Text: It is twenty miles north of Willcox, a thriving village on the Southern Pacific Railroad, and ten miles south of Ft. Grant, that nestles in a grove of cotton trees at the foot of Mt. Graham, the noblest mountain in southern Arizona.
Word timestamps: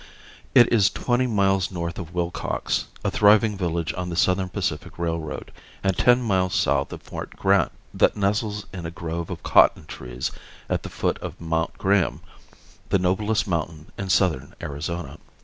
It 0.55 0.73
is 0.73 0.89
twenty 0.89 1.27
miles 1.27 1.69
north 1.69 1.99
of 1.99 2.11
Willcox, 2.11 2.87
a 3.05 3.11
thriving 3.11 3.55
village 3.55 3.93
on 3.95 4.09
the 4.09 4.15
Southern 4.15 4.49
Pacific 4.49 4.97
Railroad, 4.97 5.51
and 5.83 5.95
ten 5.95 6.23
miles 6.23 6.55
south 6.55 6.91
of 6.91 7.03
Ft. 7.03 7.35
Grant, 7.35 7.71
that 7.93 8.15
nestles 8.17 8.65
in 8.73 8.87
a 8.87 8.89
grove 8.89 9.29
of 9.29 9.43
cotton 9.43 9.85
trees 9.85 10.31
at 10.67 10.81
the 10.81 10.89
foot 10.89 11.19
of 11.19 11.39
Mt. 11.39 11.77
Graham, 11.77 12.21
the 12.89 12.97
noblest 12.97 13.45
mountain 13.45 13.91
in 13.95 14.09
southern 14.09 14.55
Arizona. 14.59 15.19